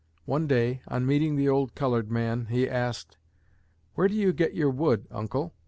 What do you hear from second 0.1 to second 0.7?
One